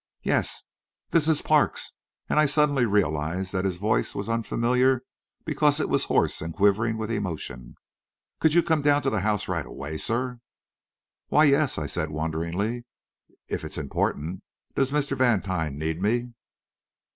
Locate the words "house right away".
9.19-9.99